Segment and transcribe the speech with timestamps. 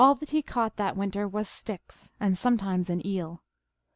[0.03, 3.43] 843 that he caught that winter was sticks, and sometimes an eel.